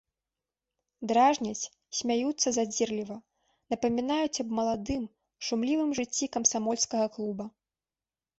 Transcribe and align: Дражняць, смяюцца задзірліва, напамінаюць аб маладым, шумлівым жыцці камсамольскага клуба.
Дражняць, 1.09 1.67
смяюцца 1.97 2.47
задзірліва, 2.57 3.17
напамінаюць 3.75 4.41
аб 4.45 4.49
маладым, 4.61 5.03
шумлівым 5.51 5.91
жыцці 6.01 6.31
камсамольскага 6.39 7.07
клуба. 7.19 7.45